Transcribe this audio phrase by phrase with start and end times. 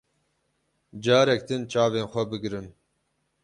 [1.03, 2.67] Carek din çavên xwe bigirin.